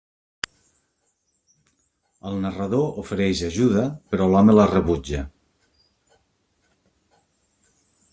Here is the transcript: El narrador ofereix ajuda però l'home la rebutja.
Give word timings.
El 2.29 2.39
narrador 2.45 2.97
ofereix 3.01 3.43
ajuda 3.49 3.83
però 4.15 4.29
l'home 4.31 4.57
la 4.57 4.65
rebutja. 4.73 5.21